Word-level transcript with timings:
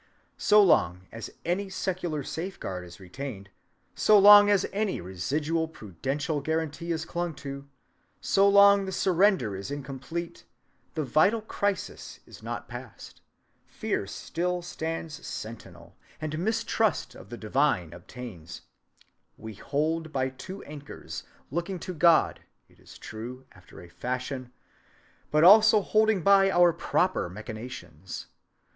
So 0.39 0.63
long 0.63 1.05
as 1.11 1.29
any 1.45 1.69
secular 1.69 2.23
safeguard 2.23 2.83
is 2.85 2.99
retained, 2.99 3.51
so 3.93 4.17
long 4.17 4.49
as 4.49 4.65
any 4.73 4.99
residual 4.99 5.67
prudential 5.67 6.41
guarantee 6.41 6.91
is 6.91 7.05
clung 7.05 7.35
to, 7.35 7.67
so 8.19 8.49
long 8.49 8.85
the 8.85 8.91
surrender 8.91 9.55
is 9.55 9.69
incomplete, 9.69 10.43
the 10.95 11.03
vital 11.03 11.39
crisis 11.41 12.19
is 12.25 12.41
not 12.41 12.67
passed, 12.67 13.21
fear 13.67 14.07
still 14.07 14.63
stands 14.63 15.23
sentinel, 15.27 15.95
and 16.19 16.39
mistrust 16.39 17.13
of 17.13 17.29
the 17.29 17.37
divine 17.37 17.93
obtains: 17.93 18.63
we 19.37 19.53
hold 19.53 20.11
by 20.11 20.29
two 20.29 20.63
anchors, 20.63 21.25
looking 21.51 21.77
to 21.77 21.93
God, 21.93 22.39
it 22.67 22.79
is 22.79 22.97
true, 22.97 23.45
after 23.51 23.79
a 23.79 23.87
fashion, 23.87 24.51
but 25.29 25.43
also 25.43 25.79
holding 25.83 26.23
by 26.23 26.49
our 26.49 26.73
proper 26.73 27.29
machinations. 27.29 28.25